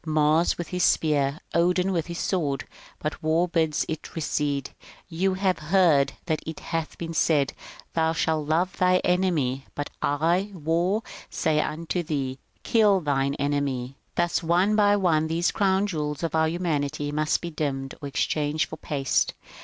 [0.03, 2.65] Mars with his spear, Odin with his sword.
[2.97, 8.11] But war bids it recede:*' You have heard that it hath been said, * Thou
[8.13, 14.41] shalt love thy enemy,' but I, War, say unto thee, * Kill thine enemy.'" Thus
[14.41, 18.77] one by one these crown jewels of our humanity must be dimmed or exchanged for
[18.77, 19.35] paste.